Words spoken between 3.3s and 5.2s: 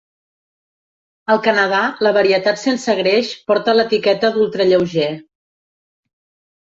porta l'etiqueta d'ultralleuger.